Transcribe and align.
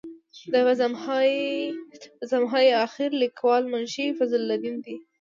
د 0.53 0.55
بزم 2.27 2.43
های 2.51 2.67
اخیر 2.87 3.09
لیکوال 3.23 3.63
منشي 3.71 4.05
فضل 4.17 4.41
الدین 4.51 4.75
دی. 4.85 4.95